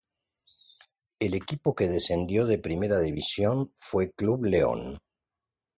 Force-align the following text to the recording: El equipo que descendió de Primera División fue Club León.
El 1.19 1.35
equipo 1.35 1.75
que 1.75 1.87
descendió 1.87 2.47
de 2.47 2.57
Primera 2.57 2.99
División 2.99 3.71
fue 3.75 4.11
Club 4.11 4.45
León. 4.45 4.97